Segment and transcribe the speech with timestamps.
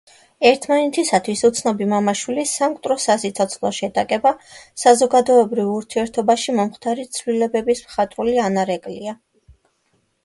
[0.49, 4.33] ერთმანეთისათვის უცნობი მამა-შვილის სამკვდრო-სასიცოცხლო შეტაკება
[4.85, 9.19] საზოგადოებრივ ურთიერთობაში მომხდარი ცვლილებების მხატვრული ანარეკლია.